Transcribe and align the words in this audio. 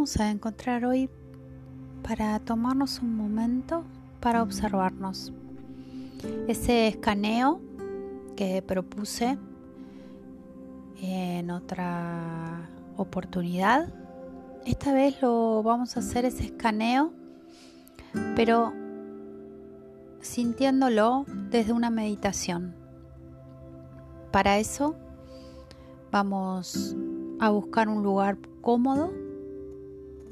a 0.00 0.30
encontrar 0.30 0.86
hoy 0.86 1.10
para 2.02 2.38
tomarnos 2.38 3.00
un 3.00 3.14
momento 3.16 3.84
para 4.18 4.42
observarnos. 4.42 5.30
Ese 6.48 6.88
escaneo 6.88 7.60
que 8.34 8.62
propuse 8.62 9.36
en 11.02 11.50
otra 11.50 12.66
oportunidad, 12.96 13.92
esta 14.64 14.94
vez 14.94 15.20
lo 15.20 15.62
vamos 15.62 15.98
a 15.98 16.00
hacer 16.00 16.24
ese 16.24 16.44
escaneo, 16.44 17.12
pero 18.34 18.72
sintiéndolo 20.22 21.26
desde 21.50 21.74
una 21.74 21.90
meditación. 21.90 22.74
Para 24.32 24.56
eso 24.56 24.96
vamos 26.10 26.96
a 27.38 27.50
buscar 27.50 27.90
un 27.90 28.02
lugar 28.02 28.38
cómodo 28.62 29.29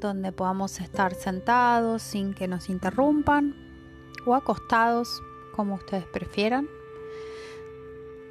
donde 0.07 0.31
podamos 0.31 0.79
estar 0.79 1.13
sentados 1.13 2.01
sin 2.01 2.33
que 2.33 2.47
nos 2.47 2.69
interrumpan 2.69 3.55
o 4.25 4.35
acostados 4.35 5.21
como 5.55 5.75
ustedes 5.75 6.05
prefieran. 6.05 6.67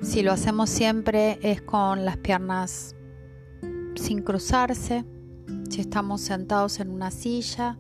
Si 0.01 0.23
lo 0.23 0.33
hacemos 0.33 0.71
siempre 0.71 1.39
es 1.43 1.61
con 1.61 2.05
las 2.05 2.17
piernas 2.17 2.95
sin 3.97 4.23
cruzarse. 4.23 5.05
Si 5.71 5.81
estamos 5.81 6.21
sentados 6.21 6.81
en 6.81 6.91
una 6.91 7.11
silla, 7.11 7.77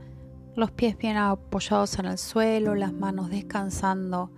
los 0.57 0.71
pies 0.73 0.99
bien 0.99 1.17
apoyados 1.17 1.99
en 1.99 2.07
el 2.07 2.19
suelo, 2.19 2.75
las 2.75 2.93
manos 2.93 3.31
descansando 3.31 4.31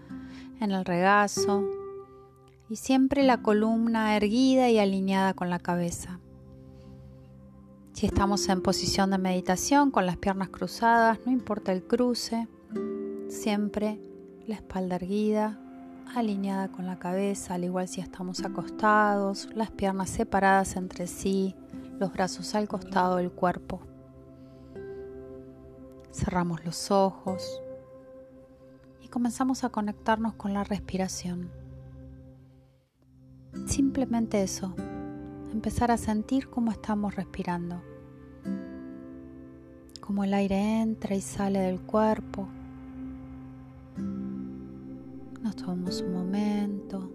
en 0.60 0.72
el 0.72 0.84
regazo 0.84 1.64
y 2.68 2.76
siempre 2.76 3.22
la 3.24 3.42
columna 3.42 4.16
erguida 4.16 4.70
y 4.70 4.78
alineada 4.78 5.34
con 5.34 5.50
la 5.50 5.58
cabeza. 5.58 6.20
Si 7.92 8.06
estamos 8.06 8.48
en 8.48 8.62
posición 8.62 9.10
de 9.10 9.18
meditación 9.18 9.90
con 9.90 10.06
las 10.06 10.16
piernas 10.16 10.48
cruzadas, 10.48 11.18
no 11.26 11.32
importa 11.32 11.72
el 11.72 11.82
cruce, 11.82 12.48
siempre 13.28 14.00
la 14.46 14.54
espalda 14.54 14.96
erguida, 14.96 15.60
alineada 16.14 16.68
con 16.68 16.86
la 16.86 16.98
cabeza, 16.98 17.54
al 17.54 17.64
igual 17.64 17.88
si 17.88 18.00
estamos 18.00 18.42
acostados, 18.44 19.48
las 19.54 19.70
piernas 19.70 20.08
separadas 20.10 20.76
entre 20.76 21.06
sí, 21.06 21.54
los 21.98 22.12
brazos 22.12 22.54
al 22.54 22.68
costado 22.68 23.16
del 23.16 23.30
cuerpo. 23.30 23.80
Cerramos 26.12 26.64
los 26.64 26.90
ojos 26.90 27.60
y 29.02 29.08
comenzamos 29.08 29.62
a 29.62 29.68
conectarnos 29.68 30.34
con 30.34 30.54
la 30.54 30.64
respiración. 30.64 31.50
Simplemente 33.66 34.42
eso, 34.42 34.74
empezar 35.52 35.90
a 35.90 35.96
sentir 35.96 36.48
cómo 36.48 36.70
estamos 36.70 37.16
respirando, 37.16 37.82
cómo 40.00 40.24
el 40.24 40.34
aire 40.34 40.80
entra 40.80 41.14
y 41.14 41.20
sale 41.20 41.58
del 41.60 41.80
cuerpo. 41.80 42.48
Nos 45.42 45.56
tomamos 45.56 46.00
un 46.02 46.12
momento, 46.12 47.10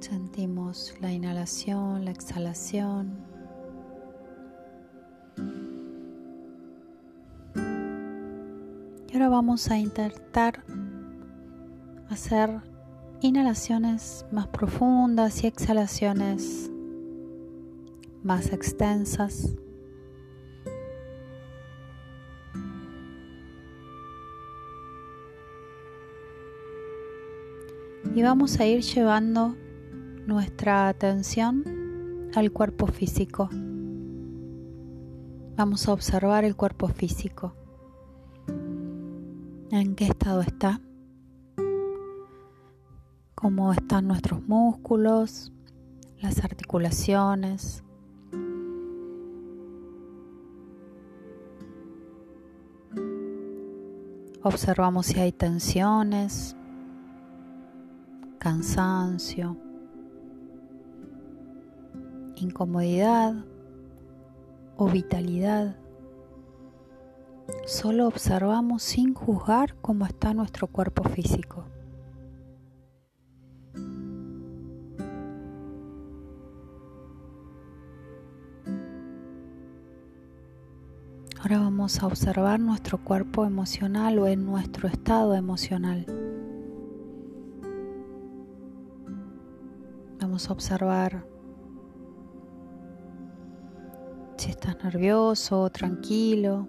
sentimos 0.00 0.94
la 1.00 1.12
inhalación, 1.12 2.04
la 2.04 2.10
exhalación. 2.10 3.26
Y 9.10 9.12
ahora 9.14 9.28
vamos 9.28 9.70
a 9.70 9.78
intentar 9.78 10.64
hacer 12.08 12.62
inhalaciones 13.20 14.26
más 14.30 14.46
profundas 14.48 15.42
y 15.42 15.46
exhalaciones 15.46 16.70
más 18.22 18.52
extensas. 18.52 19.54
Y 28.14 28.22
vamos 28.22 28.58
a 28.58 28.66
ir 28.66 28.82
llevando 28.82 29.56
nuestra 30.26 30.88
atención 30.88 32.30
al 32.34 32.52
cuerpo 32.52 32.86
físico. 32.86 33.48
Vamos 35.56 35.88
a 35.88 35.92
observar 35.92 36.44
el 36.44 36.56
cuerpo 36.56 36.88
físico. 36.88 37.54
¿En 39.70 39.94
qué 39.94 40.06
estado 40.06 40.40
está? 40.40 40.80
Cómo 43.40 43.72
están 43.72 44.08
nuestros 44.08 44.42
músculos, 44.48 45.52
las 46.20 46.42
articulaciones. 46.42 47.84
Observamos 54.42 55.06
si 55.06 55.20
hay 55.20 55.30
tensiones, 55.30 56.56
cansancio, 58.40 59.56
incomodidad 62.34 63.36
o 64.76 64.88
vitalidad. 64.88 65.76
Solo 67.66 68.08
observamos 68.08 68.82
sin 68.82 69.14
juzgar 69.14 69.76
cómo 69.76 70.06
está 70.06 70.34
nuestro 70.34 70.66
cuerpo 70.66 71.04
físico. 71.04 71.66
Ahora 81.48 81.60
vamos 81.60 82.02
a 82.02 82.06
observar 82.06 82.60
nuestro 82.60 82.98
cuerpo 82.98 83.46
emocional 83.46 84.18
o 84.18 84.26
en 84.26 84.44
nuestro 84.44 84.86
estado 84.86 85.34
emocional. 85.34 86.04
Vamos 90.20 90.50
a 90.50 90.52
observar 90.52 91.24
si 94.36 94.50
estás 94.50 94.76
nervioso 94.84 95.62
o 95.62 95.70
tranquilo. 95.70 96.68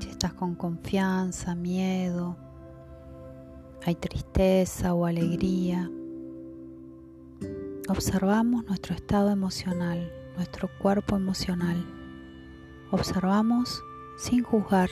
Si 0.00 0.08
estás 0.08 0.32
con 0.32 0.56
confianza, 0.56 1.54
miedo, 1.54 2.36
hay 3.86 3.94
tristeza 3.94 4.92
o 4.92 5.06
alegría. 5.06 5.88
Observamos 7.90 8.64
nuestro 8.66 8.94
estado 8.94 9.30
emocional, 9.30 10.12
nuestro 10.36 10.70
cuerpo 10.78 11.16
emocional. 11.16 11.76
Observamos 12.92 13.82
sin 14.16 14.44
juzgar. 14.44 14.90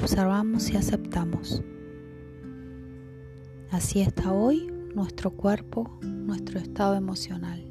Observamos 0.00 0.70
y 0.70 0.78
aceptamos. 0.78 1.62
Así 3.70 4.00
está 4.00 4.32
hoy 4.32 4.72
nuestro 4.94 5.30
cuerpo, 5.30 5.98
nuestro 6.00 6.58
estado 6.58 6.94
emocional. 6.94 7.62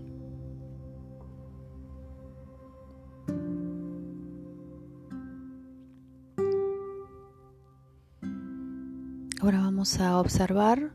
Ahora 9.41 9.57
vamos 9.61 9.99
a 9.99 10.19
observar 10.19 10.93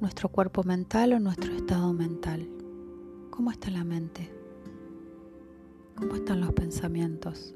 nuestro 0.00 0.30
cuerpo 0.30 0.64
mental 0.64 1.12
o 1.12 1.20
nuestro 1.20 1.52
estado 1.52 1.92
mental. 1.92 2.48
¿Cómo 3.30 3.50
está 3.50 3.70
la 3.70 3.84
mente? 3.84 4.32
¿Cómo 5.94 6.14
están 6.14 6.40
los 6.40 6.52
pensamientos? 6.54 7.54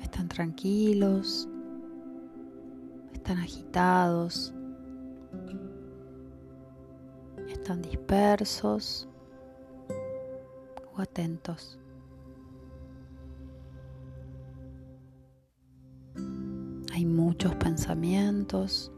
¿Están 0.00 0.28
tranquilos? 0.28 1.48
¿Están 3.12 3.38
agitados? 3.38 4.54
¿Están 7.48 7.82
dispersos 7.82 9.06
o 10.94 11.00
atentos? 11.02 11.78
Hay 16.94 17.04
muchos 17.04 17.54
pensamientos 17.56 18.90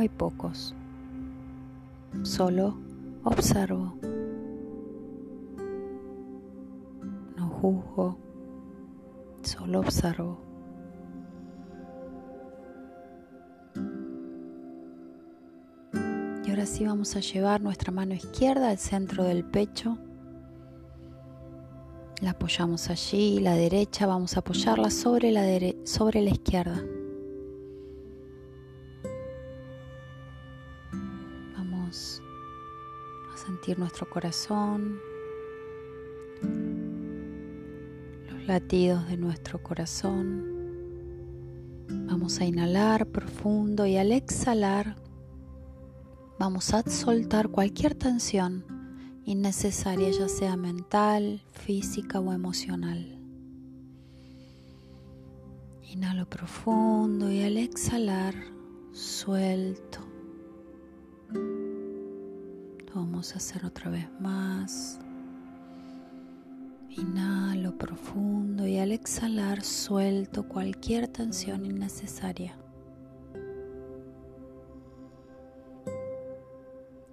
hay 0.00 0.08
pocos. 0.08 0.74
Solo 2.22 2.76
observo. 3.24 3.94
No 7.36 7.48
juzgo, 7.48 8.18
solo 9.42 9.80
observo. 9.80 10.40
Y 16.44 16.50
ahora 16.50 16.66
sí 16.66 16.84
vamos 16.84 17.14
a 17.16 17.20
llevar 17.20 17.60
nuestra 17.60 17.92
mano 17.92 18.14
izquierda 18.14 18.70
al 18.70 18.78
centro 18.78 19.24
del 19.24 19.44
pecho. 19.44 19.98
La 22.20 22.32
apoyamos 22.32 22.90
allí, 22.90 23.40
la 23.40 23.54
derecha 23.54 24.06
vamos 24.06 24.36
a 24.36 24.40
apoyarla 24.40 24.90
sobre 24.90 25.30
la, 25.32 25.42
sobre 25.84 26.20
la 26.20 26.30
izquierda. 26.30 26.82
Nuestro 33.78 34.08
corazón, 34.08 35.00
los 38.30 38.46
latidos 38.46 39.08
de 39.08 39.16
nuestro 39.16 39.62
corazón. 39.62 40.46
Vamos 42.06 42.40
a 42.40 42.44
inhalar 42.44 43.06
profundo 43.06 43.86
y 43.86 43.96
al 43.96 44.12
exhalar 44.12 44.96
vamos 46.38 46.72
a 46.74 46.82
soltar 46.88 47.48
cualquier 47.48 47.94
tensión 47.94 48.64
innecesaria, 49.24 50.10
ya 50.10 50.28
sea 50.28 50.56
mental, 50.56 51.42
física 51.52 52.20
o 52.20 52.32
emocional. 52.32 53.18
Inhalo 55.82 56.28
profundo 56.28 57.30
y 57.30 57.42
al 57.42 57.56
exhalar 57.56 58.34
suelto. 58.92 60.09
Vamos 62.94 63.34
a 63.34 63.36
hacer 63.36 63.64
otra 63.64 63.90
vez 63.90 64.08
más. 64.20 64.98
Inhalo 66.90 67.76
profundo 67.78 68.66
y 68.66 68.78
al 68.78 68.92
exhalar 68.92 69.62
suelto 69.62 70.48
cualquier 70.48 71.08
tensión 71.08 71.64
innecesaria. 71.64 72.56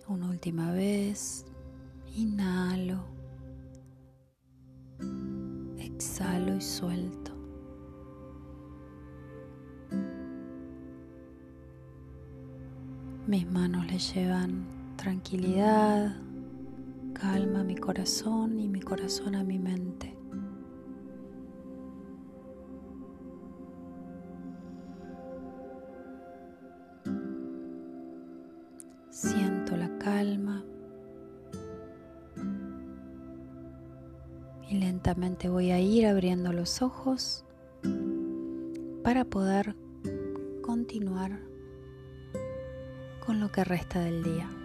Una 0.07 0.29
última 0.29 0.71
vez. 0.71 1.45
Inhalo. 2.15 3.03
Exhalo 5.77 6.55
y 6.55 6.61
suelto. 6.61 7.33
Mis 13.27 13.45
manos 13.51 13.85
le 13.87 13.99
llevan 13.99 14.76
tranquilidad, 15.07 16.17
calma 17.13 17.63
mi 17.63 17.77
corazón 17.77 18.59
y 18.59 18.67
mi 18.67 18.81
corazón 18.81 19.35
a 19.35 19.43
mi 19.45 19.57
mente. 19.57 20.13
Siento 29.09 29.77
la 29.77 29.97
calma. 29.97 30.65
y 34.69 34.79
lentamente 34.79 35.47
voy 35.47 35.71
a 35.71 35.79
ir 35.79 36.05
abriendo 36.05 36.51
los 36.51 36.81
ojos 36.81 37.45
para 39.05 39.23
poder 39.23 39.73
continuar 40.61 41.39
con 43.25 43.39
lo 43.39 43.49
que 43.49 43.63
resta 43.63 44.01
del 44.01 44.23
día. 44.23 44.56